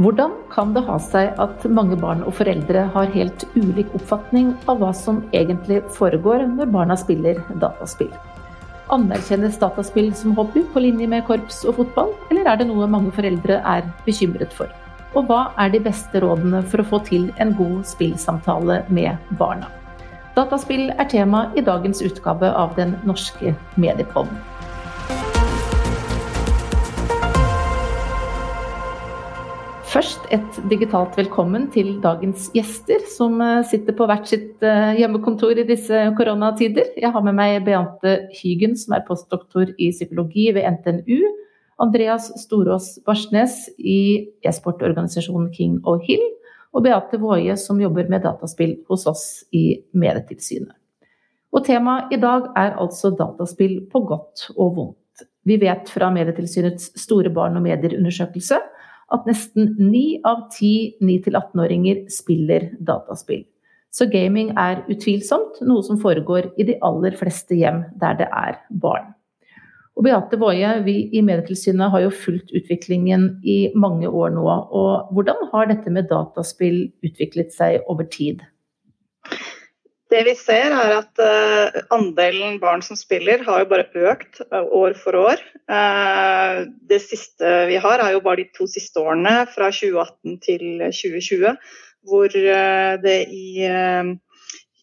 [0.00, 4.78] Hvordan kan det ha seg at mange barn og foreldre har helt ulik oppfatning av
[4.80, 8.08] hva som egentlig foregår når barna spiller dataspill?
[8.96, 13.12] Anerkjennes dataspill som hobby på linje med korps og fotball, eller er det noe mange
[13.12, 14.72] foreldre er bekymret for?
[15.12, 19.68] Og hva er de beste rådene for å få til en god spillsamtale med barna?
[20.38, 24.40] Dataspill er tema i dagens utgave av Den norske mediepodden.
[29.90, 35.58] Først et digitalt velkommen til dagens gjester, som eh, sitter på hvert sitt eh, hjemmekontor
[35.58, 36.92] i disse koronatider.
[36.94, 41.18] Jeg har med meg Beate Hygen, som er postdoktor i psykologi ved NTNU.
[41.82, 46.22] Andreas Storås Barsnes i e-sportorganisasjonen King og Hill.
[46.70, 50.76] Og Beate Woie, som jobber med dataspill hos oss i Medietilsynet.
[51.50, 55.26] Og temaet i dag er altså dataspill på godt og vondt.
[55.42, 58.60] Vi vet fra Medietilsynets store barn- og medieundersøkelse
[59.14, 63.44] at nesten ni av ti 9-18-åringer spiller dataspill.
[63.90, 68.60] Så gaming er utvilsomt noe som foregår i de aller fleste hjem der det er
[68.70, 69.10] barn.
[69.98, 74.46] Og Beate Woie, vi i Medietilsynet har jo fulgt utviklingen i mange år nå.
[74.46, 78.40] og Hvordan har dette med dataspill utviklet seg over tid?
[80.10, 84.64] Det vi ser er at uh, andelen barn som spiller har jo bare økt uh,
[84.80, 85.42] år for år.
[85.70, 90.64] Uh, det siste vi har er jo bare de to siste årene, fra 2018 til
[90.82, 91.54] 2020,
[92.10, 93.60] hvor det i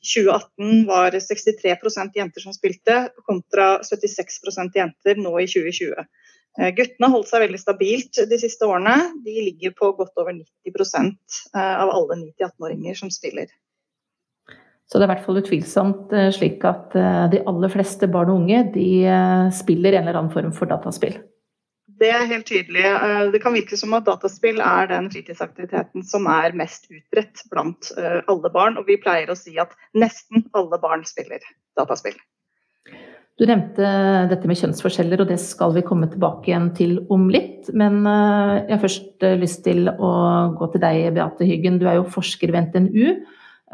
[0.05, 6.07] 2018 var 63% jenter som spilte, kontra 76% jenter nå i 2020.
[6.77, 8.95] Guttene har holdt seg veldig stabilt de siste årene.
[9.25, 13.49] De ligger på godt over 90% av alle 9-18-åringer som spiller.
[14.87, 18.31] Så det er i hvert fall utvilsomt eh, slik at eh, de aller fleste barn
[18.31, 21.17] og unge de eh, spiller en eller annen form for dataspill.
[21.97, 22.83] Det er helt tydelig.
[23.33, 28.51] Det kan virke som at dataspill er den fritidsaktiviteten som er mest utbredt blant alle
[28.53, 31.41] barn, og vi pleier å si at nesten alle barn spiller
[31.79, 32.13] dataspill.
[33.41, 33.89] Du nevnte
[34.29, 37.65] dette med kjønnsforskjeller, og det skal vi komme tilbake igjen til om litt.
[37.73, 40.13] Men jeg har først lyst til å
[40.53, 41.81] gå til deg, Beate Hyggen.
[41.81, 43.17] Du er jo forsker ved NTNU.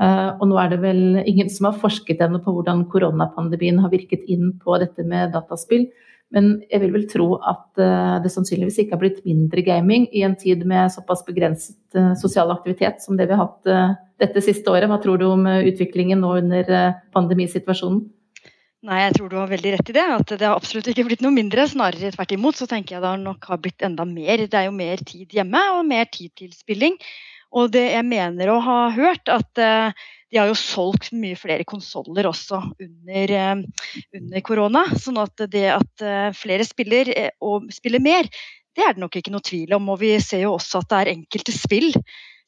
[0.01, 3.93] Eh, og nå er det vel ingen som har forsket ennå på hvordan koronapandemien har
[3.93, 5.85] virket inn på dette med dataspill.
[6.33, 10.23] Men jeg vil vel tro at eh, det sannsynligvis ikke har blitt mindre gaming i
[10.25, 14.71] en tid med såpass begrenset eh, sosial aktivitet som det vi har hatt dette siste
[14.71, 14.89] året.
[14.89, 16.75] Hva tror du om utviklingen nå under
[17.13, 18.03] pandemisituasjonen?
[18.83, 20.03] Nei, jeg tror du har veldig rett i det.
[20.11, 21.63] At det har absolutt ikke blitt noe mindre.
[21.71, 24.43] Snarere tvert imot så tenker jeg det nok har blitt enda mer.
[24.43, 26.97] Det er jo mer tid hjemme og mer tid til spilling.
[27.53, 29.93] Og det jeg mener å ha hørt, at uh,
[30.33, 34.83] de har jo solgt mye flere konsoller også under, uh, under, korona.
[34.97, 37.11] Sånn at det at uh, flere spiller
[37.43, 38.29] og spiller mer,
[38.73, 39.91] det er det nok ikke noe tvil om.
[39.93, 41.91] Og vi ser jo også at det er enkelte spill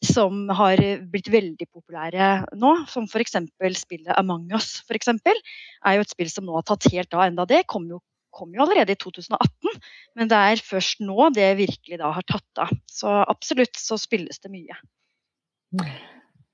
[0.06, 2.26] som har blitt veldig populære
[2.60, 3.38] nå, som f.eks.
[3.80, 4.82] spillet Among us.
[4.86, 5.38] For eksempel,
[5.86, 7.28] er jo et spill som nå har tatt helt av.
[7.30, 8.02] Enda det kom jo
[8.36, 9.80] kom jo allerede i 2018,
[10.20, 12.74] men det er først nå det virkelig da har tatt av.
[12.92, 14.78] Så absolutt så spilles det mye.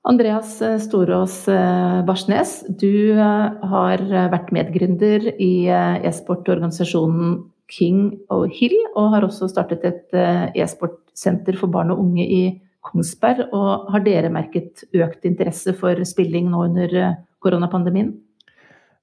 [0.08, 4.02] Andreas eh, Storås eh, Barsnes, du eh, har
[4.34, 8.02] vært medgründer i e-sportorganisasjonen King
[8.34, 10.18] og Hill, og har også startet et
[10.60, 12.42] e-sportsenter for barn og unge i
[12.84, 13.46] Kongsberg.
[13.56, 16.98] Og har dere merket økt interesse for spilling nå under
[17.40, 18.12] koronapandemien?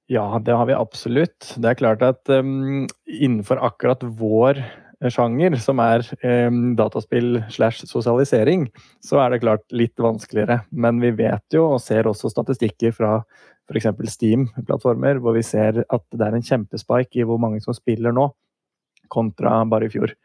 [0.09, 1.51] Ja, det har vi absolutt.
[1.61, 4.57] Det er klart at um, innenfor akkurat vår
[5.13, 6.01] sjanger, som er
[6.47, 8.65] um, dataspill slash sosialisering,
[9.05, 10.63] så er det klart litt vanskeligere.
[10.73, 13.11] Men vi vet jo, og ser også statistikker fra
[13.69, 13.91] f.eks.
[14.15, 18.31] Steam-plattformer, hvor vi ser at det er en kjempespike i hvor mange som spiller nå,
[19.13, 20.17] kontra bare i fjor.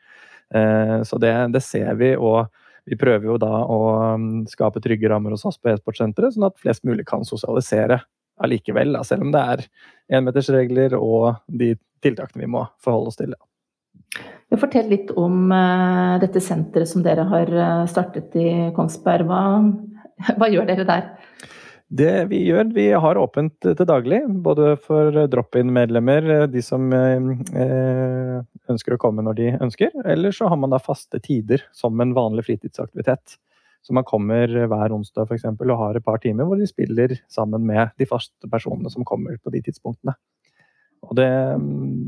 [0.49, 2.15] Uh, så det, det ser vi.
[2.17, 2.49] og
[2.89, 3.78] vi prøver jo da å
[4.49, 8.00] skape trygge rammer hos oss på e-sportsenteret, sånn at flest mulig kan sosialisere
[8.43, 9.65] allikevel, selv om det er
[10.19, 11.75] enmetersregler og de
[12.05, 13.35] tiltakene vi må forholde oss til.
[14.55, 19.26] Fortell litt om uh, dette senteret som dere har eh, startet i Kongsberg.
[19.26, 19.41] Hva,
[20.38, 21.09] hva gjør dere der?
[21.94, 28.41] Det vi gjør, vi har åpent til daglig, både for drop-in-medlemmer, eh, de som eh,
[28.73, 32.14] ønsker å komme når de ønsker, eller så har man da faste tider som en
[32.17, 33.37] vanlig fritidsaktivitet.
[33.85, 37.19] Så man kommer hver onsdag for eksempel, og har et par timer hvor de spiller
[37.33, 40.17] sammen med de faste personene som kommer på de tidspunktene.
[41.05, 41.29] Og det,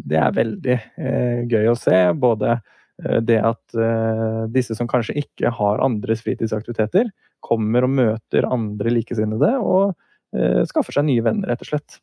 [0.08, 1.98] det er veldig eh, gøy å se.
[2.16, 7.12] Både eh, det at eh, disse som kanskje ikke har andres fritidsaktiviteter,
[7.44, 9.92] kommer og møter andre likesinnede og
[10.32, 12.00] eh, skaffer seg nye venner, rett og slett.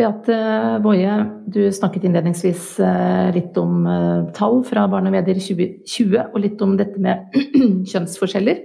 [0.00, 0.36] Beate
[0.80, 1.14] Boje,
[1.46, 6.62] du snakket innledningsvis eh, litt om eh, tall fra Barn og medier 2020, og litt
[6.64, 7.36] om dette med
[7.90, 8.62] kjønnsforskjeller.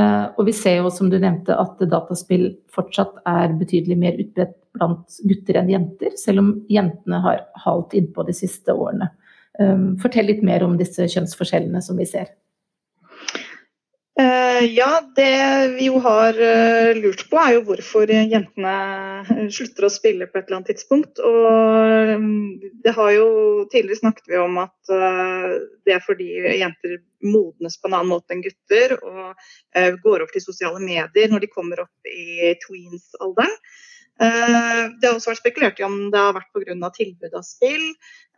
[0.00, 4.56] Eh, og vi ser jo, som du nevnte, at dataspill fortsatt er betydelig mer utbredt
[4.78, 9.10] blant gutter enn jenter, selv om jentene har halt innpå de siste årene.
[10.00, 12.30] Fortell litt mer om disse kjønnsforskjellene som vi ser.
[14.60, 18.72] Eh, ja, det vi jo har eh, lurt på er jo hvorfor jentene
[19.52, 21.20] slutter å spille på et eller annet tidspunkt.
[21.24, 23.28] Og mm, det har jo
[23.72, 25.54] tidligere snakket vi om at eh,
[25.86, 26.28] det er fordi
[26.60, 29.34] jenter modnes på en annen måte enn gutter og
[30.00, 33.52] går opp til sosiale medier når de kommer opp i tweens-alderen.
[34.20, 36.90] Eh, det har også vært spekulert i om det har vært pga.
[36.96, 37.86] tilbud av spill.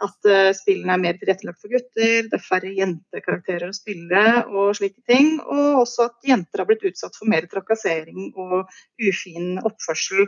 [0.03, 4.77] At eh, spillene er mer tilrettelagt for gutter, det er færre jentekarakterer å spille og
[4.79, 5.37] slike ting.
[5.43, 8.71] Og også at jenter har blitt utsatt for mer trakassering og
[9.03, 10.27] ufin oppførsel.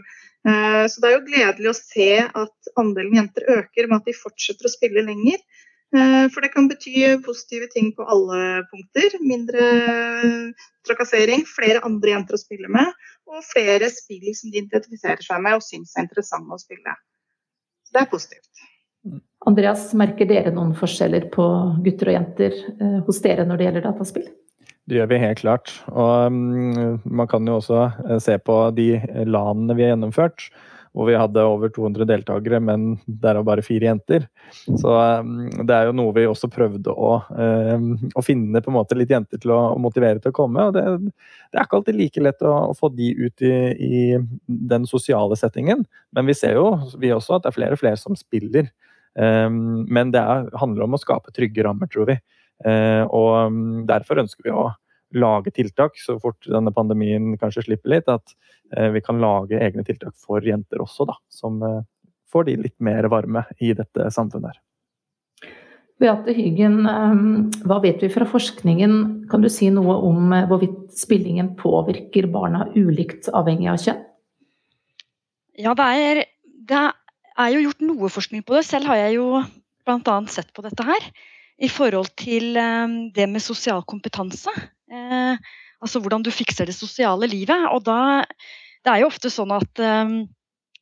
[0.48, 4.18] Eh, så det er jo gledelig å se at andelen jenter øker med at de
[4.18, 5.38] fortsetter å spille lenger.
[5.94, 9.14] For det kan bety positive ting på alle punkter.
[9.22, 9.68] Mindre
[10.88, 12.90] trakassering, flere andre jenter å spille med
[13.30, 16.94] og flere spill som de identifiserer seg med og syns er interessante å spille.
[17.84, 18.64] Så det er positivt.
[19.44, 21.46] Andreas, merker dere noen forskjeller på
[21.84, 24.28] gutter og jenter eh, hos dere når det gjelder dataspill?
[24.88, 25.72] Det gjør vi helt klart.
[25.92, 28.88] Og um, man kan jo også eh, se på de
[29.28, 30.48] landene vi har gjennomført
[30.94, 34.28] hvor vi hadde over 200 deltakere, men derav bare fire jenter.
[34.78, 38.76] Så um, det er jo noe vi også prøvde å, um, å finne på en
[38.76, 40.68] måte litt jenter til å, å motivere til å komme.
[40.68, 44.04] og det, det, er ikke alltid like lett å, å få de ut i, i,
[44.46, 45.82] den sosiale settingen,
[46.14, 46.68] men vi ser jo
[47.02, 48.70] vi også at det er flere og flere som spiller.
[49.18, 52.20] Um, men det er, handler om å skape trygge rammer, tror vi.
[52.62, 53.58] Uh, og
[53.90, 54.70] derfor ønsker vi å
[55.14, 58.10] lage tiltak så fort denne pandemien kanskje slipper litt.
[58.10, 58.34] At
[58.76, 61.18] eh, vi kan lage egne tiltak for jenter også, da.
[61.32, 61.82] Som eh,
[62.32, 64.62] får de litt mer varme i dette samfunnet her.
[66.02, 67.20] Beate Hygen, eh,
[67.68, 68.96] hva vet vi fra forskningen?
[69.30, 74.02] Kan du si noe om hvorvidt spillingen påvirker barna ulikt avhengig av kjønn?
[75.54, 76.24] Ja, det er,
[76.66, 76.86] det
[77.38, 78.64] er jo gjort noe forskning på det.
[78.66, 79.28] Selv har jeg jo
[79.86, 80.16] bl.a.
[80.32, 81.06] sett på dette her.
[81.62, 82.56] I forhold til
[83.14, 84.50] det med sosial kompetanse.
[84.92, 85.36] Eh,
[85.80, 87.68] altså hvordan du fikser det sosiale livet.
[87.72, 88.24] Og da
[88.84, 90.10] Det er jo ofte sånn at eh,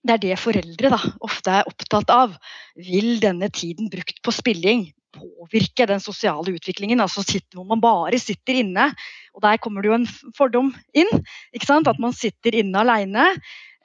[0.03, 2.35] det er det foreldre da, ofte er opptatt av.
[2.75, 7.01] Vil denne tiden brukt på spilling påvirke den sosiale utviklingen?
[7.05, 8.91] Altså sitter, Hvor man bare sitter inne.
[9.35, 11.13] Og der kommer det jo en fordom inn.
[11.55, 11.87] ikke sant?
[11.87, 13.31] At man sitter inne alene.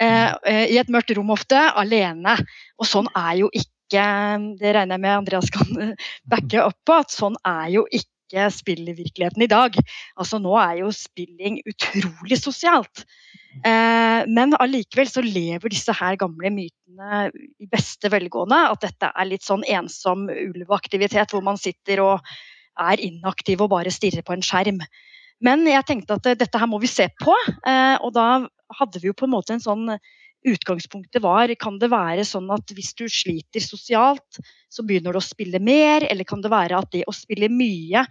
[0.01, 2.37] Eh, eh I et mørkt rom ofte, alene.
[2.79, 5.95] Og sånn er jo ikke Det regner jeg med Andreas kan
[6.27, 6.97] backe opp på.
[6.97, 9.77] At sånn er jo ikke ikke spillvirkeligheten i dag.
[10.19, 13.05] Altså Nå er jo spilling utrolig sosialt.
[13.65, 18.59] Eh, men allikevel så lever disse her gamle mytene i beste velgående.
[18.75, 22.35] At dette er litt sånn ensom ulveaktivitet hvor man sitter og
[22.77, 24.83] er inaktiv og bare stirrer på en skjerm.
[25.41, 27.33] Men jeg tenkte at dette her må vi se på,
[27.65, 28.45] eh, og da
[28.77, 29.97] hadde vi jo på en måte en sånn
[30.45, 34.39] utgangspunktet var Kan det være sånn at hvis du sliter sosialt,
[34.69, 36.05] så begynner du å spille mer?
[36.07, 38.05] Eller kan det være at det å spille mye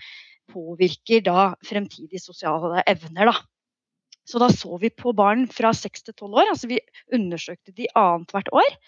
[0.52, 3.32] påvirker da fremtidige sosiale evner?
[3.32, 3.36] da?
[4.26, 6.50] Så da så vi på barn fra 6 til 12 år.
[6.50, 6.80] altså Vi
[7.14, 8.78] undersøkte de annethvert år.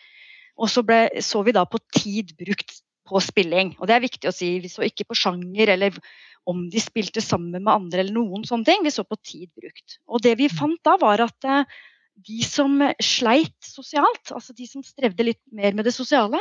[0.58, 3.76] Og så ble, så vi da på tid brukt på spilling.
[3.78, 4.56] Og det er viktig å si.
[4.62, 6.00] Vi så ikke på sjanger eller
[6.48, 8.82] om de spilte sammen med andre eller noen sånne ting.
[8.84, 10.00] Vi så på tid brukt.
[10.08, 11.78] Og det vi fant da, var at eh,
[12.26, 16.40] de som sleit sosialt, altså de som strevde litt mer med det sosiale,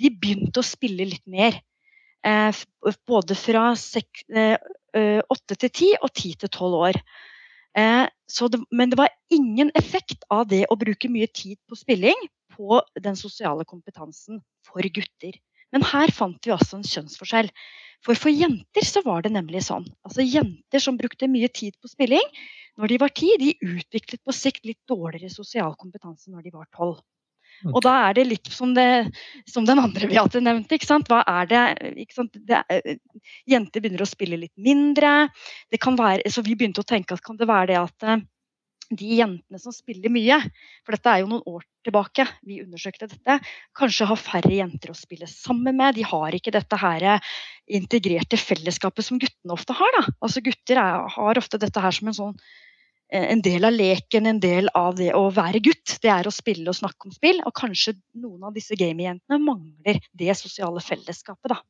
[0.00, 1.58] de begynte å spille litt mer.
[2.26, 2.62] Eh,
[3.06, 7.00] både fra eh, åtte til ti og ti til tolv år.
[7.78, 12.26] Eh, det, men det var ingen effekt av det å bruke mye tid på spilling
[12.54, 15.36] på den sosiale kompetansen for gutter.
[15.74, 17.50] Men her fant vi også en kjønnsforskjell.
[18.06, 19.86] For for jenter så var det nemlig sånn.
[20.06, 22.24] Altså Jenter som brukte mye tid på spilling
[22.78, 26.68] når de var ti, de utviklet på sikt litt dårligere sosial kompetanse når de var
[26.76, 27.00] tolv.
[27.66, 29.10] Og da er det litt som, det,
[29.50, 30.76] som den andre Beate nevnte.
[30.76, 31.08] ikke sant?
[31.10, 31.62] Hva er det,
[32.04, 32.36] ikke sant?
[32.46, 32.98] det er,
[33.50, 35.26] Jenter begynner å spille litt mindre.
[35.72, 38.22] Det kan være, så vi begynte å tenke at kan det være det at eh,
[38.90, 40.38] de jentene som spiller mye,
[40.86, 43.38] for dette er jo noen år tilbake vi undersøkte dette,
[43.76, 45.96] kanskje har færre jenter å spille sammen med.
[45.98, 47.06] De har ikke dette her
[47.68, 49.98] integrerte fellesskapet som guttene ofte har.
[49.98, 50.06] Da.
[50.24, 52.34] Altså Gutter er, har ofte dette her som en sånn
[53.12, 56.34] eh, en del av leken, en del av det å være gutt, det er å
[56.34, 57.42] spille og snakke om spill.
[57.44, 61.60] Og kanskje noen av disse gamingjentene mangler det sosiale fellesskapet, da.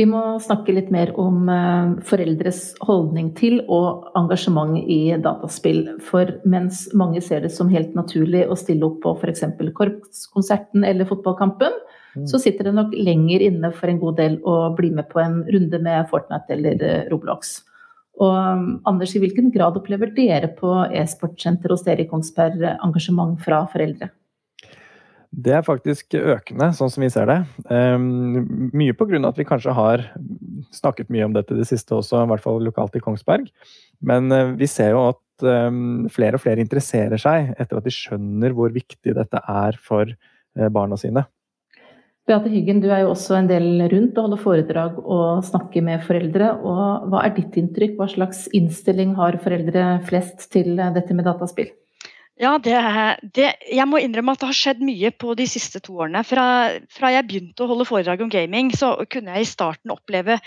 [0.00, 5.82] Vi må snakke litt mer om eh, foreldres holdning til og engasjement i dataspill.
[6.06, 9.44] For mens mange ser det som helt naturlig å stille opp på f.eks.
[9.76, 11.76] korpskonserten eller fotballkampen,
[12.14, 12.24] mm.
[12.30, 15.42] så sitter det nok lenger inne for en god del å bli med på en
[15.52, 17.58] runde med Fortnite eller eh, Roblox.
[18.20, 23.36] Og um, Anders, i hvilken grad opplever dere på e-sportsenter hos dere i Kongsberg engasjement
[23.44, 24.08] fra foreldre?
[25.30, 27.38] Det er faktisk økende, sånn som vi ser det.
[27.70, 30.02] Um, mye av at vi kanskje har
[30.74, 33.46] snakket mye om dette i det siste også, i hvert fall lokalt i Kongsberg.
[34.02, 37.94] Men uh, vi ser jo at um, flere og flere interesserer seg etter at de
[37.94, 41.22] skjønner hvor viktig dette er for uh, barna sine.
[42.26, 46.02] Beate Hyggen, du er jo også en del rundt og holder foredrag og snakker med
[46.06, 46.56] foreldre.
[46.58, 47.94] Og hva er ditt inntrykk?
[47.98, 51.70] Hva slags innstilling har foreldre flest til dette med dataspill?
[52.40, 52.72] Ja, det,
[53.36, 56.22] det, jeg må innrømme at det har skjedd mye på de siste to årene.
[56.24, 56.44] Fra,
[56.88, 60.38] fra, jeg begynte å holde foredrag om gaming, så kunne jeg i starten oppleve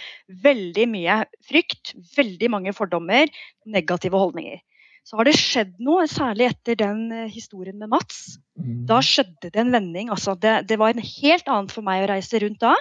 [0.42, 3.30] veldig mye frykt, veldig mange fordommer,
[3.70, 4.64] negative holdninger.
[5.06, 8.40] Så har det skjedd noe, særlig etter den eh, historien med Mats.
[8.58, 8.86] Mm.
[8.90, 10.10] Da skjedde det en vending.
[10.16, 12.74] Altså det, det, var en helt annet for meg å reise rundt da,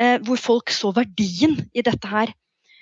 [0.00, 2.32] eh, hvor folk så verdien i dette her.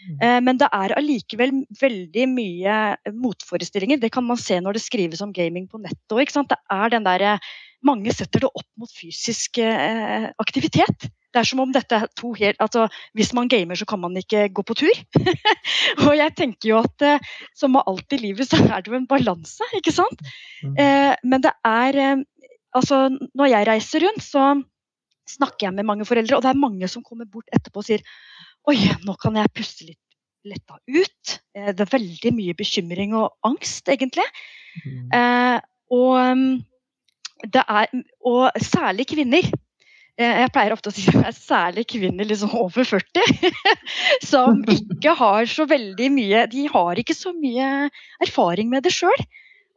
[0.00, 0.18] Mm.
[0.24, 2.76] Eh, men det er allikevel veldig mye
[3.12, 4.00] motforestillinger.
[4.00, 6.30] Det kan man se når det skrives om gaming på nettet òg.
[6.30, 7.38] Det er den derre
[7.86, 11.08] mange setter det opp mot fysisk eh, aktivitet.
[11.30, 14.16] Det er som om dette er to helt altså, Hvis man gamer, så kan man
[14.18, 15.02] ikke gå på tur.
[16.06, 18.98] og jeg tenker jo at eh, som med alt i livet, så er det jo
[18.98, 20.20] en balanse, ikke sant.
[20.64, 20.76] Mm.
[21.24, 22.24] men det er
[22.70, 24.42] Altså, når jeg reiser rundt, så
[25.26, 28.04] snakker jeg med mange foreldre, og det er mange som kommer bort etterpå og sier
[28.68, 28.76] Oi,
[29.06, 30.00] nå kan jeg puste litt
[30.44, 31.40] letta ut.
[31.56, 34.26] Eh, det er veldig mye bekymring og angst, egentlig.
[34.84, 35.08] Mm.
[35.16, 35.58] Eh,
[35.96, 37.90] og, det er,
[38.28, 39.50] og, særlig kvinner.
[40.20, 43.52] Eh, jeg pleier ofte å si at det er særlig kvinner liksom over 40
[44.32, 47.90] som ikke har så veldig mye De har ikke så mye
[48.24, 49.28] erfaring med det sjøl.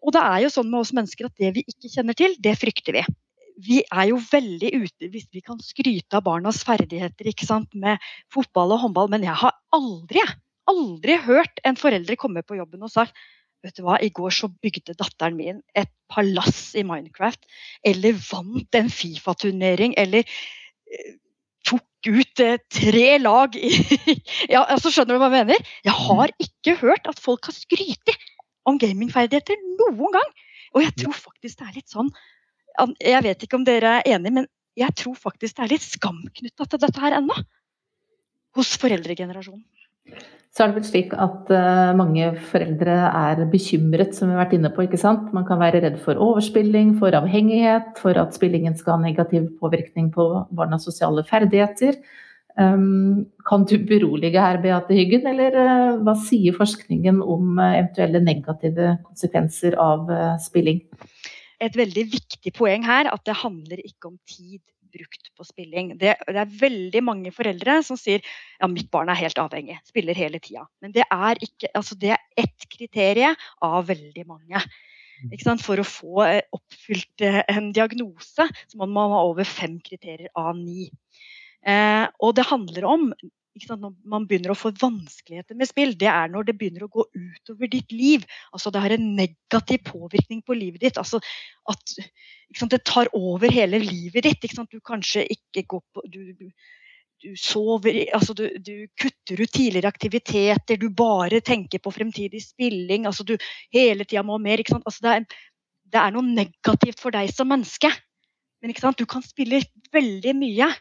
[0.04, 2.58] Og det er jo sånn med oss mennesker at det vi ikke kjenner til, det
[2.60, 3.04] frykter vi
[3.57, 7.29] vi er jo veldig ute hvis vi kan skryte av barnas ferdigheter
[7.74, 8.01] med
[8.33, 10.24] fotball og håndball, men jeg har aldri,
[10.69, 13.13] aldri hørt en forelder komme på jobben og sagt
[13.63, 17.45] vet du hva, I går så bygde datteren min et palass i Minecraft.
[17.88, 19.95] Eller vant en Fifa-turnering.
[20.00, 21.13] Eller eh,
[21.63, 23.72] tok ut eh, tre lag i
[24.53, 25.74] ja, altså Skjønner du hva jeg mener?
[25.88, 28.15] Jeg har ikke hørt at folk har skrytt
[28.67, 30.29] om gamingferdigheter noen gang.
[30.75, 32.12] Og jeg tror faktisk det er litt sånn
[33.00, 34.48] jeg vet ikke om dere er enige, men
[34.80, 37.36] jeg tror faktisk det er litt skam knytta til dette her ennå.
[38.58, 39.63] Hos foreldregenerasjonen.
[40.53, 44.53] Så er det vel slik at uh, mange foreldre er bekymret, som vi har vært
[44.60, 44.84] inne på.
[44.86, 45.32] ikke sant?
[45.34, 50.12] Man kan være redd for overspilling, for avhengighet, for at spillingen skal ha negativ påvirkning
[50.13, 51.98] på barnas sosiale ferdigheter.
[52.53, 58.22] Um, kan du berolige her, Beate Hyggen, eller uh, hva sier forskningen om uh, eventuelle
[58.22, 60.13] negative konsekvenser av
[60.44, 60.84] spilling?
[61.63, 64.62] Et veldig viktig poeng her at det handler ikke om tid
[64.93, 65.93] brukt på spilling.
[65.98, 70.17] Det, det, er veldig mange foreldre som sier ja, mitt barn er helt avhengig, spiller
[70.17, 70.67] hele tida.
[70.84, 74.62] Men det er, ikke, altså det er ett kriterium av veldig mange.
[75.63, 80.32] For å få eh, oppfylt eh, en diagnose så må man ha over fem kriterier
[80.36, 80.89] av ni.
[81.63, 83.08] Eh, og det handler om
[83.53, 87.05] når man begynner å få vanskeligheter med spill, det er når det begynner å gå
[87.13, 88.25] utover ditt liv.
[88.51, 90.98] Altså Det har en negativ påvirkning på livet ditt.
[90.98, 91.19] Altså
[91.69, 91.98] at
[92.69, 94.48] Det tar over hele livet ditt.
[94.72, 96.50] Du kanskje ikke går på du, du,
[97.22, 103.05] du sover altså du, du, kutter ut tidligere aktiviteter, du bare tenker på fremtidig spilling.
[103.05, 103.38] altså Du
[103.72, 104.63] hele tida må mer.
[104.86, 105.25] Altså det, er,
[105.93, 107.91] det er noe negativt for deg som menneske.
[108.63, 110.72] Men du kan spille veldig mye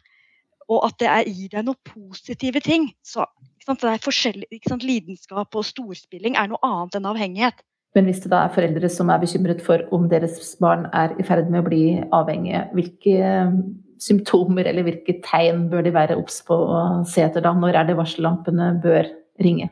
[0.68, 2.88] og at det er, gir deg noen positive ting.
[3.06, 3.26] Så
[3.66, 4.48] det er forskjellig,
[4.82, 7.62] Lidenskap og storspilling er noe annet enn avhengighet.
[7.92, 11.26] Men hvis det da er foreldre som er bekymret for om deres barn er i
[11.28, 11.82] ferd med å bli
[12.14, 13.58] avhengige, hvilke eh,
[14.02, 17.52] symptomer eller hvilke tegn bør de være obs på å se etter da?
[17.52, 19.10] Når er det varsellampene bør
[19.44, 19.68] ringe?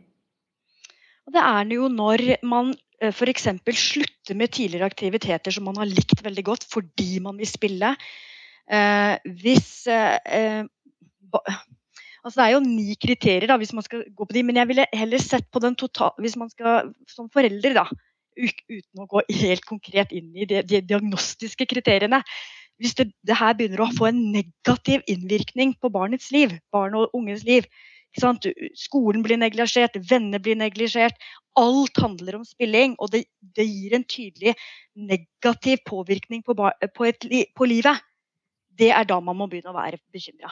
[1.31, 3.49] Det er det jo når man eh, f.eks.
[3.87, 7.95] slutter med tidligere aktiviteter som man har likt veldig godt fordi man vil spille.
[8.71, 10.61] Eh, hvis eh,
[12.21, 14.69] Altså det er jo ni kriterier da, hvis man skal gå på de, men jeg
[14.69, 16.13] ville heller sett på den total...
[16.21, 17.87] Hvis man skal som forelder, da,
[18.37, 22.23] uten å gå helt konkret inn i de, de diagnostiske kriteriene
[22.81, 27.17] Hvis det, det, her begynner å få en negativ innvirkning på barnets liv, barn og
[27.17, 27.69] unges liv
[28.75, 31.15] Skolen blir neglisjert, venner blir neglisjert.
[31.55, 34.57] Alt handler om spilling, og det, det gir en tydelig
[34.99, 38.03] negativ påvirkning på, på, et, på livet.
[38.67, 40.51] Det er da man må begynne å være bekymra.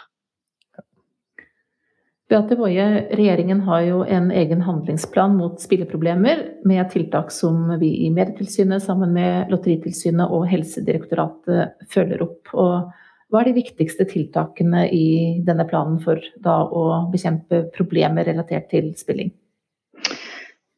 [2.28, 2.84] Beate Woie,
[3.16, 9.14] regjeringen har jo en egen handlingsplan mot spilleproblemer, med tiltak som vi i Medietilsynet sammen
[9.16, 12.52] med Lotteritilsynet og Helsedirektoratet følger opp.
[12.52, 12.90] Og
[13.32, 15.08] hva er de viktigste tiltakene i
[15.48, 19.32] denne planen for da å bekjempe problemer relatert til spilling?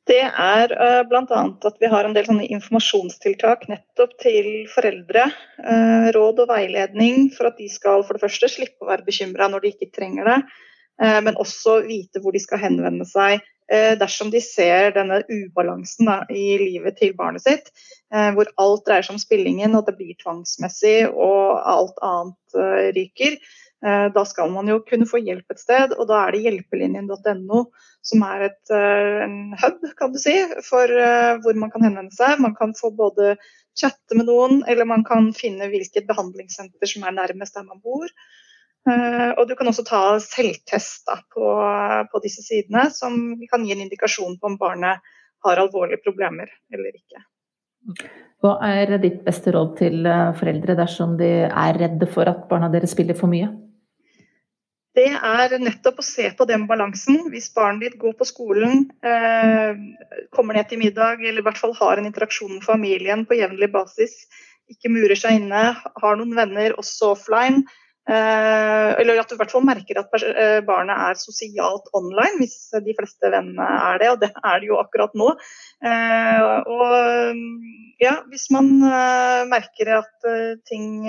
[0.06, 1.42] Det er uh, bl.a.
[1.66, 5.26] at vi har en del informasjonstiltak nettopp til foreldre.
[5.58, 9.50] Uh, råd og veiledning for at de skal for det første slippe å være bekymra
[9.50, 10.42] når de ikke trenger det.
[11.00, 13.38] Eh, men også vite hvor de skal henvende seg
[13.72, 17.70] eh, dersom de ser denne ubalansen i livet til barnet sitt,
[18.12, 22.36] eh, hvor alt dreier seg om spillingen at det blir tvangsmessig og alt annet
[22.96, 23.40] ryker.
[23.80, 27.60] Da skal man jo kunne få hjelp et sted, og da er det hjelpelinjen.no
[28.04, 30.34] som er et, en hub kan du si,
[30.66, 30.92] for
[31.40, 32.42] hvor man kan henvende seg.
[32.44, 33.38] Man kan få både
[33.80, 38.12] chatte med noen, eller man kan finne hvilket behandlingssenter som er nærmest der man bor.
[38.88, 41.48] Uh, og du kan også ta selvtest da, på,
[42.12, 45.04] på, disse sidene, som kan gi en indikasjon på om barnet
[45.44, 47.20] har alvorlige problemer eller ikke.
[48.40, 52.68] Hva er ditt beste råd til eh, foreldre dersom de er redde for at barna
[52.72, 53.48] deres spiller for mye?
[54.96, 57.22] Det er nettopp å se på den balansen.
[57.32, 59.80] Hvis barnet ditt går på skolen, eh,
[60.36, 63.70] kommer ned til middag eller i hvert fall har en interaksjon med familien på jevnlig
[63.76, 64.24] basis,
[64.72, 69.52] ikke murer seg inne, har noen venner også offline, Eh, eller at du i hvert
[69.52, 74.22] fall merker at eh, barnet er sosialt online, hvis de fleste vennene er det, og
[74.22, 75.28] det er det jo akkurat nå.
[75.86, 76.40] Eh,
[76.70, 78.72] og ja, hvis man
[79.50, 80.28] merker at
[80.68, 81.04] ting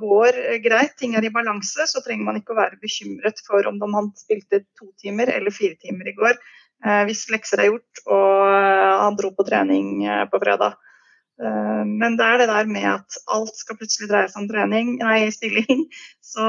[0.00, 3.82] går greit, ting er i balanse, så trenger man ikke å være bekymret for om
[3.92, 6.38] han spilte to timer eller fire timer i går.
[7.04, 8.48] Hvis lekser er gjort og
[9.02, 10.78] han dro på trening på fredag.
[11.38, 14.96] Eh, men det er det der med at alt skal plutselig dreie seg om trening,
[14.98, 15.84] nei, stilling,
[16.32, 16.46] så,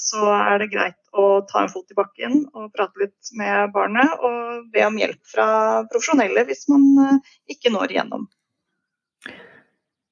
[0.00, 4.24] så, er det greit å ta en fot i bakken og prate litt med barnet
[4.24, 5.48] og be om hjelp fra
[5.90, 8.24] profesjonelle hvis man eh, ikke når igjennom.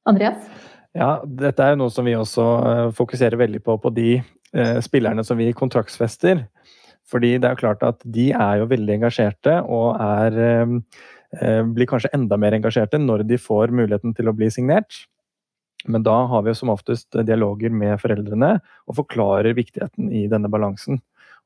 [0.08, 0.44] Andreas?
[0.98, 4.78] Ja, dette er jo noe som vi også eh, fokuserer veldig på på de eh,
[4.84, 6.44] spillerne som vi kontraktsfester.
[7.08, 10.76] Fordi det er jo klart at de er jo veldig engasjerte og er Eh,
[11.32, 15.06] blir kanskje enda mer engasjerte når de får muligheten til å bli signert.
[15.88, 21.00] Men da har vi som oftest dialoger med foreldrene og forklarer viktigheten i denne balansen.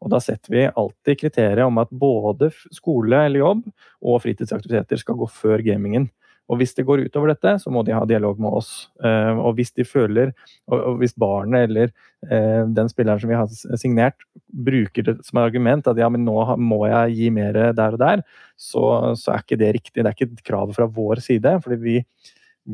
[0.04, 3.62] Og da setter vi alltid kriteriet om at både skole eller jobb
[4.04, 6.10] og fritidsaktiviteter skal gå før gamingen.
[6.46, 8.70] Og hvis det går utover dette, så må de ha dialog med oss.
[9.02, 10.30] Eh, og hvis de føler,
[10.70, 11.90] og hvis barnet eller
[12.30, 16.38] eh, den spilleren som vi har signert, bruker det som argument at ja, men nå
[16.62, 18.22] må jeg gi mer der og der,
[18.54, 18.84] så,
[19.18, 19.98] så er ikke det riktig.
[19.98, 21.56] Det er ikke et krav fra vår side.
[21.64, 21.96] fordi vi,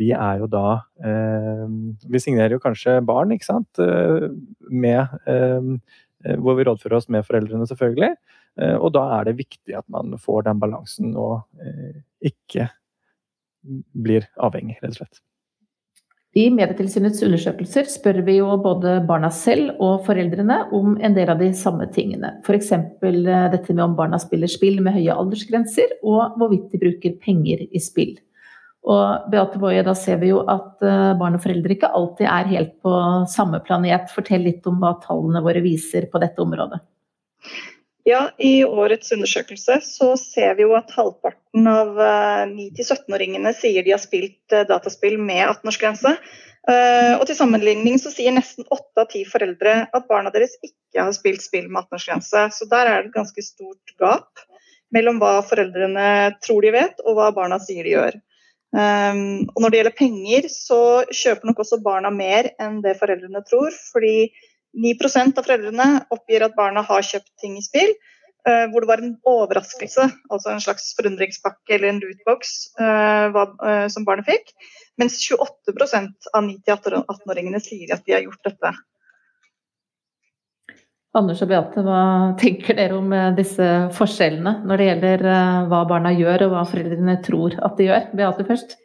[0.02, 0.66] vi er jo da
[1.04, 1.64] eh,
[2.12, 3.80] Vi signerer jo kanskje barn, ikke sant,
[4.68, 5.16] med,
[6.44, 8.12] hvor vi rådfører oss med foreldrene, selvfølgelig.
[8.84, 11.40] Og da er det viktig at man får den balansen og
[12.20, 12.68] ikke
[13.92, 15.22] blir avhengig, rett og slett.
[16.32, 21.42] I Medietilsynets undersøkelser spør vi jo både barna selv og foreldrene om en del av
[21.42, 22.30] de samme tingene.
[22.40, 22.70] F.eks.
[22.72, 27.66] Eh, dette med om barna spiller spill med høye aldersgrenser, og hvorvidt de bruker penger
[27.68, 28.14] i spill.
[28.88, 32.48] Og Beate Boje, da ser vi jo at eh, barn og foreldre ikke alltid er
[32.54, 32.94] helt på
[33.30, 34.08] samme planet.
[34.16, 36.80] Fortell litt om hva tallene våre viser på dette området.
[38.04, 41.98] Ja, I årets undersøkelse så ser vi jo at halvparten av
[42.50, 46.16] 9-17-åringene eh, sier de har spilt eh, dataspill med 18-årsgrense.
[46.72, 50.98] Eh, og til sammenligning så sier nesten 8 av 10 foreldre at barna deres ikke
[50.98, 52.48] har spilt spill med 18-årsgrense.
[52.58, 54.46] Så der er det et ganske stort gap
[54.92, 58.18] mellom hva foreldrene tror de vet, og hva barna sier de gjør.
[58.72, 63.72] Og når det gjelder penger, så kjøper nok også barna mer enn det foreldrene tror.
[63.92, 64.28] fordi
[64.72, 67.92] 9% av foreldrene oppgir at barna har kjøpt ting i spill
[68.48, 73.86] uh, hvor det var en overraskelse, altså en slags forundringspakke eller en lootbox uh, uh,
[73.92, 74.54] som barnet fikk.
[75.00, 75.74] Mens 28
[76.32, 78.74] av 9-18-åringene sier at de har gjort dette.
[81.16, 82.02] Anders og Beate, hva
[82.40, 85.24] tenker dere om disse forskjellene når det gjelder
[85.68, 88.06] hva barna gjør og hva foreldrene tror at de gjør?
[88.16, 88.78] Beate først.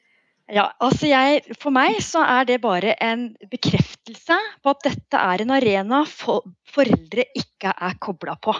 [0.47, 5.43] Ja, altså jeg, For meg så er det bare en bekreftelse på at dette er
[5.43, 8.55] en arena for foreldre ikke er kobla på.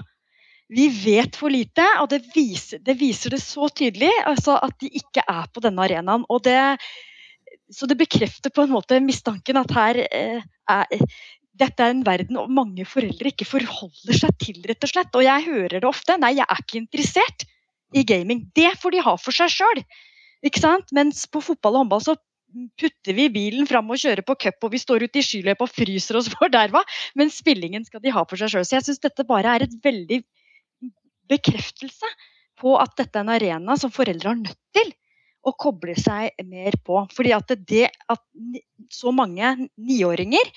[0.67, 4.89] Vi vet for lite, og det viser det, viser det så tydelig altså at de
[4.99, 6.25] ikke er på denne arenaen.
[6.27, 6.59] og det,
[7.71, 11.07] Så det bekrefter på en måte mistanken at her eh, er
[11.57, 15.15] dette er en verden og mange foreldre ikke forholder seg til, rett og slett.
[15.17, 16.17] Og jeg hører det ofte.
[16.21, 17.47] Nei, jeg er ikke interessert
[17.95, 18.43] i gaming.
[18.53, 19.81] Det får de ha for seg sjøl.
[20.45, 20.91] Ikke sant?
[20.95, 22.17] Mens på fotball og håndball så
[22.79, 25.73] putter vi bilen fram og kjører på cup, og vi står ute i skyløypa og
[25.73, 26.83] fryser oss for derva.
[27.19, 28.67] Men spillingen skal de ha for seg sjøl.
[28.67, 30.21] Så jeg syns dette bare er et veldig
[31.27, 32.13] bekreftelse
[32.57, 34.93] på at dette er en arena som foreldre har nødt til
[35.47, 37.03] å koble seg mer på.
[37.13, 38.23] Fordi at det at
[38.93, 40.49] så mange niåringer,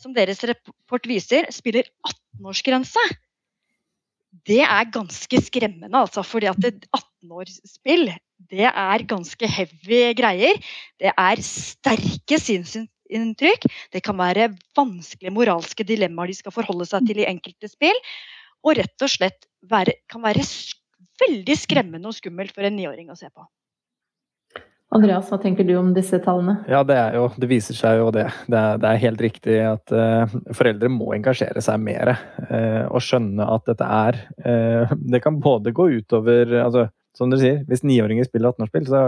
[0.00, 3.04] som deres rapport viser, spiller 18-årsgrense,
[4.48, 6.24] det er ganske skremmende, altså.
[6.26, 8.12] Fordi at 18-årsspill,
[8.50, 10.60] det er ganske heavy greier.
[11.00, 13.66] Det er sterke synsinntrykk.
[13.92, 17.96] Det kan være vanskelige moralske dilemmaer de skal forholde seg til i enkelte spill.
[18.64, 20.44] Og rett og slett være, kan være
[21.20, 23.44] veldig skremmende og skummelt for en niåring å se på.
[24.94, 26.60] Andreas, hva tenker du om disse tallene?
[26.70, 28.28] Ja, Det, jo, det viser seg jo det.
[28.46, 32.12] Det er, det er helt riktig at uh, foreldre må engasjere seg mer.
[32.46, 37.42] Uh, og skjønne at dette er uh, Det kan både gå utover altså, Som dere
[37.42, 39.02] sier, hvis niåringer spiller 18-årsspill, så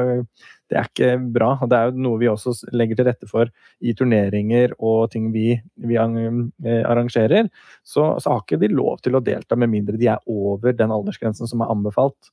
[0.71, 1.53] det er ikke bra.
[1.59, 3.51] og Det er jo noe vi også legger til rette for
[3.83, 7.51] i turneringer og ting vi, vi arrangerer.
[7.83, 10.95] Så, så har ikke de lov til å delta med mindre de er over den
[10.95, 12.31] aldersgrensen som er anbefalt.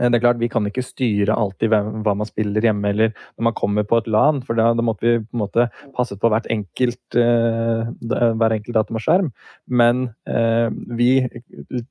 [0.00, 3.48] Eh, det er klart, Vi kan ikke styre alltid hva man spiller hjemme eller når
[3.48, 6.30] man kommer på et LAN, for da, da måtte vi på en måte passet på
[6.32, 9.32] hvert enkelt, eh, hver enkelt dataskjerm.
[9.68, 11.12] Men eh, vi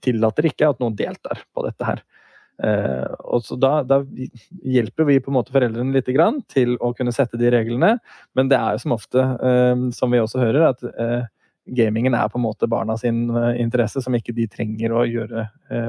[0.01, 2.03] tillater ikke at noen deltar på dette her.
[2.61, 4.01] Uh, og så da, da,
[4.61, 7.95] hjelper vi på en måte foreldrene litt grann til å kunne sette de reglene,
[8.37, 9.23] men det er jo som ofte,
[9.97, 11.29] som vi også hører, at
[11.71, 13.27] gamingen er på en måte barna sin
[13.59, 15.45] interesse som ikke de trenger å gjøre,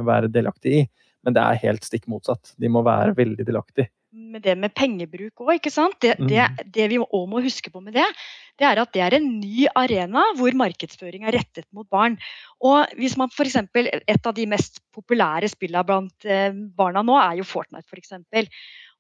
[0.07, 0.85] være delaktig i.
[1.23, 2.55] Men det er helt stikk motsatt.
[2.59, 3.91] De må være veldig delaktige.
[4.33, 5.99] Med det med pengebruk òg, ikke sant.
[6.01, 6.61] Det, det, mm.
[6.75, 8.07] det vi òg må huske på med det,
[8.61, 12.17] det er at det er en ny arena hvor markedsføring er rettet mot barn.
[12.65, 13.59] Og hvis man f.eks.
[13.77, 18.17] Et av de mest populære spillene blant eh, barna nå er jo Fortnite, f.eks.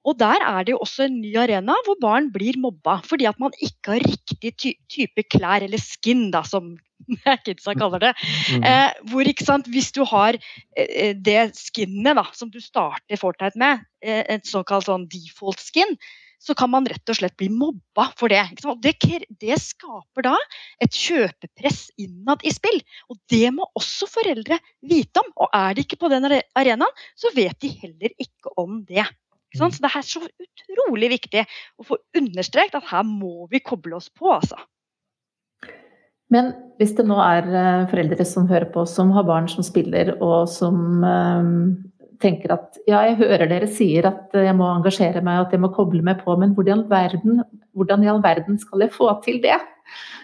[0.08, 3.38] Og der er det jo også en ny arena hvor barn blir mobba fordi at
[3.42, 6.74] man ikke har riktig ty type klær, eller skin, da, som
[7.46, 8.12] kidsa kaller det.
[8.50, 8.66] Mm.
[8.66, 10.38] Eh, hvor sant, Hvis du har
[10.76, 15.96] eh, det skinnet da, som du starter Fortnite med, eh, et såkalt sånn default skin,
[16.42, 18.42] så kan man rett og slett bli mobba for det.
[18.82, 18.96] Det,
[19.38, 20.34] det, skaper da
[20.82, 22.80] et kjøpepress innad i spill.
[23.12, 25.30] Og det må også foreldre vite om.
[25.38, 29.06] Og er de ikke på den arenaen, så vet de heller ikke om det.
[29.52, 31.44] Så det er så utrolig viktig
[31.78, 34.58] å få understreket at her må vi koble oss på, altså.
[36.32, 40.14] Men hvis det nå er eh, foreldre som hører på, som har barn som spiller,
[40.24, 41.50] og som øh,
[42.22, 45.72] tenker at ja, jeg hører dere sier at jeg må engasjere meg, at jeg må
[45.74, 47.42] koble meg på, men hvordan, verden,
[47.76, 49.58] hvordan i all verden skal jeg få til det?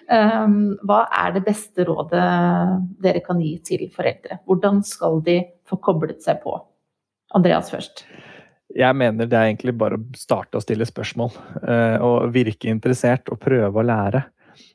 [0.08, 2.24] Um, hva er det beste rådet
[3.04, 4.40] dere kan gi til foreldre?
[4.48, 6.54] Hvordan skal de få koblet seg på?
[7.36, 8.06] Andreas først.
[8.76, 11.30] Jeg mener det er egentlig bare å starte å stille spørsmål.
[11.62, 14.26] Uh, og virke interessert og prøve å lære.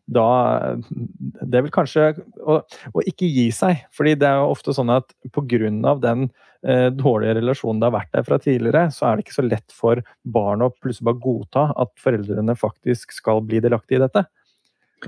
[0.04, 2.60] Da Det vil kanskje å,
[3.06, 3.86] ikke gi seg.
[3.96, 5.96] fordi det er jo ofte sånn at pga.
[6.02, 6.30] den
[6.68, 9.72] uh, dårlige relasjonen det har vært der fra tidligere, så er det ikke så lett
[9.72, 14.26] for barn å plutselig bare godta at foreldrene faktisk skal bli delaktige i dette.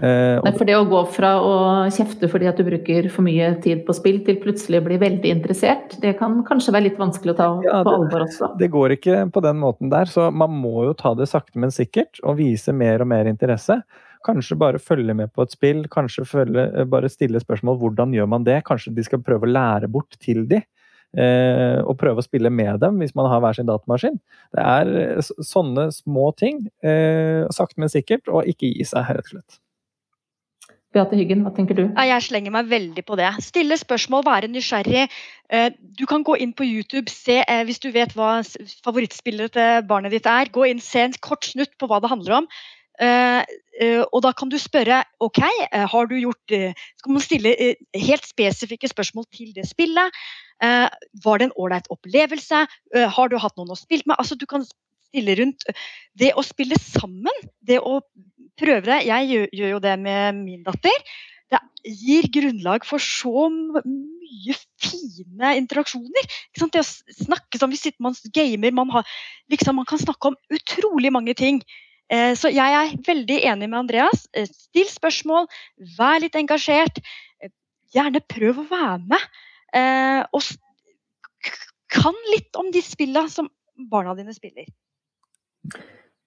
[0.02, 1.54] Eh, Nei, for det å gå fra å
[1.94, 5.32] kjefte fordi at du bruker for mye tid på spill, til plutselig å bli veldig
[5.32, 8.52] interessert, det kan kanskje være litt vanskelig å ta ja, på alvor også?
[8.60, 11.74] Det går ikke på den måten der, så man må jo ta det sakte, men
[11.74, 13.80] sikkert, og vise mer og mer interesse.
[14.26, 18.48] Kanskje bare følge med på et spill, kanskje følge, bare stille spørsmål hvordan gjør man
[18.48, 18.64] det?
[18.68, 20.64] Kanskje de skal prøve å lære bort til de.
[21.16, 24.18] Eh, og prøve å spille med dem hvis man har hver sin datamaskin.
[24.52, 29.30] Det er eh, sånne små ting, eh, sakte, men sikkert, og ikke gi seg, rett
[29.30, 29.62] og slett.
[30.96, 31.84] Beate Hyggen, hva tenker du?
[31.92, 33.28] Jeg slenger meg veldig på det.
[33.44, 35.10] Stille spørsmål, være nysgjerrig.
[35.52, 35.68] Eh,
[36.00, 38.40] du kan gå inn på YouTube, se eh, hvis du vet hva
[38.86, 40.52] favorittspillet til barnet ditt er.
[40.56, 42.48] Gå inn, se en kort snutt på hva det handler om.
[43.04, 43.44] Eh,
[44.06, 45.42] og da kan du spørre OK,
[45.92, 47.52] har du gjort Skal man stille
[47.92, 50.16] helt spesifikke spørsmål til det spillet?
[50.64, 52.62] Var det en ålreit opplevelse?
[53.18, 54.16] Har du hatt noen å spille med?
[54.16, 55.68] Altså, du kan stille rundt.
[56.16, 58.00] Det å spille sammen, det å
[58.60, 59.00] prøve det.
[59.08, 61.16] Jeg gjør, gjør jo det med min datter.
[61.52, 66.30] Det gir grunnlag for så mye fine interaksjoner.
[66.56, 69.18] Det å snakke som vi sitter man gamer, man, har,
[69.54, 71.62] liksom, man kan snakke om utrolig mange ting.
[72.10, 74.28] Eh, så jeg er veldig enig med Andreas.
[74.34, 75.50] Eh, still spørsmål,
[75.98, 77.02] vær litt engasjert.
[77.42, 77.54] Eh,
[77.94, 79.30] gjerne prøv å være med.
[79.76, 80.42] Eh, og
[81.96, 83.50] kan litt om de spillene som
[83.92, 84.68] barna dine spiller.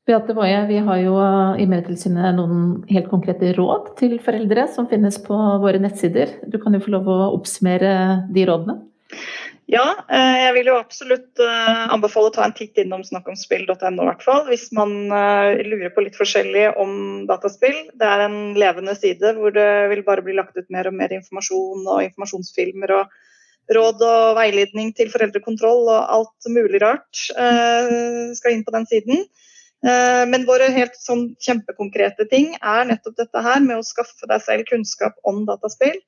[0.08, 1.16] Beate Woie, vi har jo
[1.60, 6.32] i Medietilsynet noen helt konkrete råd til foreldre som finnes på våre nettsider.
[6.48, 7.90] Du kan jo få lov å oppsummere
[8.32, 8.78] de rådene?
[9.68, 14.24] Ja, eh, jeg vil jo absolutt eh, anbefale å ta en titt innom snakkomspill.no, hvert
[14.24, 16.94] fall, hvis man eh, lurer på litt forskjellig om
[17.28, 17.76] dataspill.
[17.92, 21.12] Det er en levende side hvor det vil bare bli lagt ut mer og mer
[21.18, 28.64] informasjon og informasjonsfilmer og råd og veiledning til foreldrekontroll og alt mulig rart skal inn
[28.64, 29.26] på den siden.
[29.86, 34.66] Men våre helt sånn kjempekonkrete ting er nettopp dette her med å skaffe deg selv
[34.66, 36.00] kunnskap om dataspill.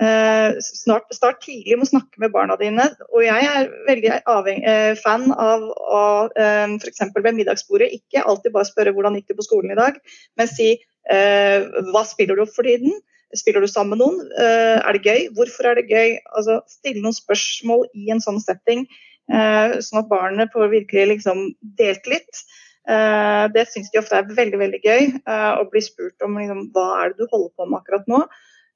[0.00, 2.86] Eh, snart, start tidlig med å snakke med barna dine.
[3.12, 7.04] Og jeg er veldig avheng, eh, fan av å eh, f.eks.
[7.18, 10.00] ved middagsbordet ikke alltid bare spørre hvordan gikk det på skolen i dag,
[10.40, 10.72] men si
[11.12, 12.96] eh, hva spiller du opp for tiden?
[13.36, 14.32] Spiller du sammen med noen?
[14.40, 15.28] Eh, er det gøy?
[15.36, 16.16] Hvorfor er det gøy?
[16.32, 18.86] Altså, stille noen spørsmål i en sånn setting,
[19.28, 22.44] eh, sånn at barnet får virkelig liksom delt litt.
[22.90, 25.12] Eh, det syns de ofte er veldig veldig gøy,
[25.60, 28.24] å bli spurt om liksom, hva er det du holder på med akkurat nå.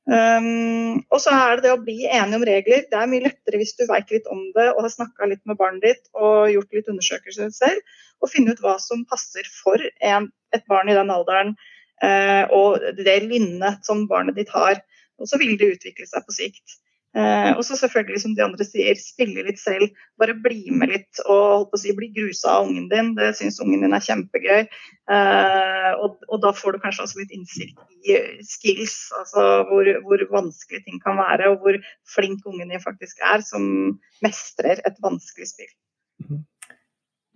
[0.06, 2.84] Um, og så er det det å bli enige om regler.
[2.86, 5.58] Det er mye lettere hvis du vet litt om det og har snakka litt med
[5.58, 10.30] barnet ditt og gjort litt undersøkelser selv, og finne ut hva som passer for en,
[10.54, 11.56] et barn i den alderen
[12.04, 14.78] uh, og det lynnet som barnet ditt har.
[15.18, 16.78] Og så vil det utvikle seg på sikt.
[17.16, 19.88] Eh, og så selvfølgelig, som de andre sier, spille litt selv.
[20.20, 23.14] Bare bli med litt og holdt på å si, bli grusa av ungen din.
[23.16, 24.66] Det syns ungen din er kjempegøy.
[25.16, 30.26] Eh, og, og, da får du kanskje også litt innsikt i skills, altså hvor, hvor
[30.34, 31.78] vanskelig ting kan være, og hvor
[32.12, 35.72] flink ungen din faktisk er som mestrer et vanskelig spill.
[36.26, 36.44] Mhm.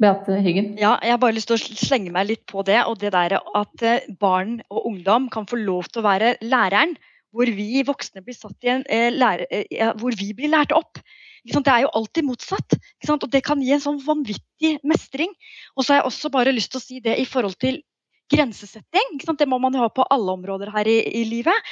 [0.00, 0.70] Beate Hyggen?
[0.80, 2.78] Ja, jeg har bare lyst til å slenge meg litt på det.
[2.88, 6.96] Og det der at eh, barn og ungdom kan få lov til å være læreren
[7.34, 8.36] hvor vi voksne blir
[8.72, 11.00] en eh, lære, eh, hvor vi blir lært opp.
[11.44, 12.76] Det er jo alltid motsatt.
[13.08, 15.32] Og det kan gi en sånn vanvittig mestring.
[15.76, 17.80] Og så har jeg også bare lyst til å si det i forhold til
[18.30, 19.16] grensesetting.
[19.18, 21.70] Det må man jo ha på alle områder her i, i livet.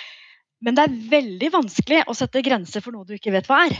[0.64, 3.76] Men det er veldig vanskelig å sette grenser for noe du ikke vet hva er.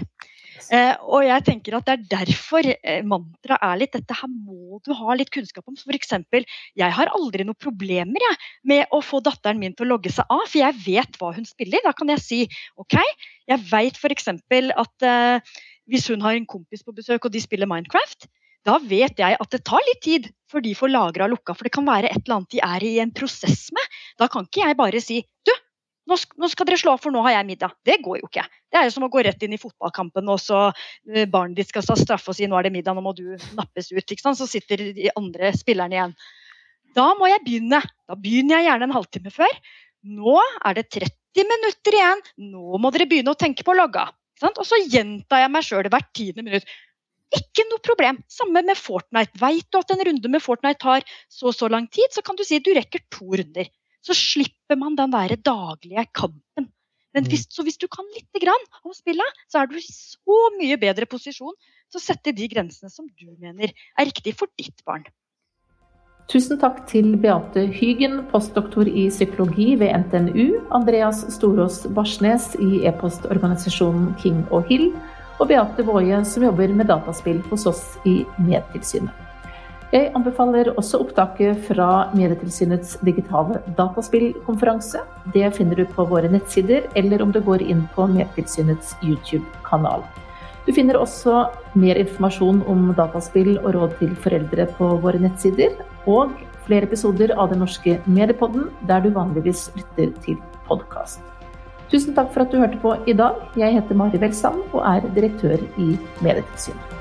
[0.74, 4.80] Eh, og jeg tenker at Det er derfor eh, mantraet er litt dette her må
[4.84, 5.76] du ha litt kunnskap om.
[5.94, 6.46] Eksempel,
[6.78, 8.38] jeg har aldri noen problemer jeg,
[8.68, 11.46] med å få datteren min til å logge seg av, for jeg vet hva hun
[11.48, 11.82] spiller.
[11.84, 12.40] Da kan jeg si
[12.78, 12.98] OK,
[13.50, 14.28] jeg vet f.eks.
[14.30, 15.54] at eh,
[15.88, 18.28] hvis hun har en kompis på besøk og de spiller Minecraft,
[18.66, 21.54] da vet jeg at det tar litt tid før de får lagra lukka.
[21.56, 23.96] For det kan være et eller annet de er i en prosess med.
[24.20, 25.54] Da kan ikke jeg bare si du,
[26.08, 27.74] nå, skal dere slå av, for nå har jeg middag.
[27.86, 28.44] Det går jo ikke.
[28.68, 31.72] Det er jo som å gå rett inn i fotballkampen, og så uh, barnet ditt
[31.72, 34.16] skal ta straffe og si nå er det middag, nå må du nappes ut.
[34.28, 36.16] Så sitter de andre spillerne igjen.
[36.96, 37.82] Da må jeg begynne.
[38.08, 39.60] Da begynner jeg gjerne en halvtime før.
[40.08, 42.26] Nå er det 30 minutter igjen.
[42.54, 44.14] Nå må dere begynne å tenke på å logge av.
[44.48, 46.68] Og så gjentar jeg meg sjøl hvert tiende minutt.
[47.34, 48.22] Ikke noe problem.
[48.32, 49.36] Samme med Fortnite.
[49.40, 52.44] Veit du at en runde med Fortnite tar så så lang tid, så kan du
[52.46, 53.68] si du rekker to runder
[54.08, 56.68] så slipper man den der daglige kampen.
[57.14, 57.30] Men mm.
[57.32, 60.78] hvis, så hvis du kan lite grann om spillet, så er du i så mye
[60.80, 61.56] bedre posisjon
[61.88, 65.06] til å sette de grensene som du mener er riktig for ditt barn.
[66.28, 74.10] Tusen takk til Beate Hygen, postdoktor i psykologi ved NTNU, Andreas Storås Barsnes i e-postorganisasjonen
[74.20, 74.90] King og Hill,
[75.38, 79.27] og Beate Woie, som jobber med dataspill hos oss i Medtilsynet.
[79.88, 85.00] Jeg anbefaler også opptaket fra Medietilsynets digitale dataspillkonferanse.
[85.32, 90.04] Det finner du på våre nettsider, eller om du går inn på Medietilsynets YouTube-kanal.
[90.66, 95.72] Du finner også mer informasjon om dataspill og råd til foreldre på våre nettsider,
[96.04, 96.36] og
[96.68, 100.36] flere episoder av Den norske mediepodden, der du vanligvis lytter til
[100.68, 101.24] podkast.
[101.88, 103.40] Tusen takk for at du hørte på i dag.
[103.56, 106.97] Jeg heter Mari Welsand og er direktør i Medietilsynet.